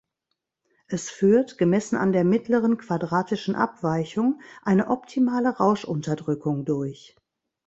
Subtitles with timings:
[0.87, 7.15] Es führt, gemessen an der mittleren quadratischen Abweichung, eine optimale Rauschunterdrückung durch.